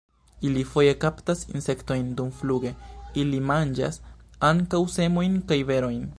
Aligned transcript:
Ili 0.49 0.61
foje 0.69 0.93
kaptas 1.03 1.43
insektojn 1.59 2.09
dumfluge; 2.21 2.73
ili 3.25 3.43
manĝas 3.51 4.03
ankaŭ 4.53 4.85
semojn 4.97 5.41
kaj 5.53 5.65
berojn. 5.73 6.07